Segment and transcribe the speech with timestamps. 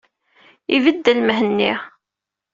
[0.75, 1.73] Ibeddel Mhenni.